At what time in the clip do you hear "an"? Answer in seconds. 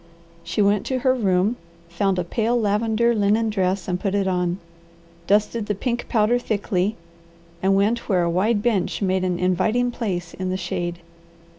9.23-9.37